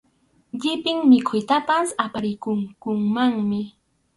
Llipin 0.61 0.97
mikhuytapas 1.09 1.87
aparikunkumanmi. 2.05 3.61